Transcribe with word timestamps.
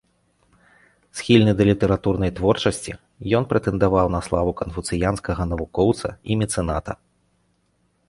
Схільны 1.19 1.53
да 1.59 1.67
літаратурнай 1.69 2.31
творчасці, 2.41 2.91
ён 3.41 3.47
прэтэндаваў 3.53 4.05
на 4.17 4.25
славу 4.31 4.51
канфуцыянскага 4.65 5.41
навукоўца 5.55 6.07
і 6.29 6.43
мецэната. 6.45 6.93